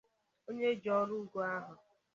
[0.47, 1.73] Onye ji ọrụ ngo ahụ